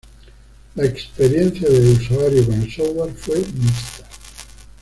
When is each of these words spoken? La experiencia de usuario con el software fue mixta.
La 0.77 0.83
experiencia 0.85 1.69
de 1.69 1.91
usuario 1.91 2.43
con 2.47 2.59
el 2.59 2.71
software 2.71 3.13
fue 3.13 3.37
mixta. 3.37 4.09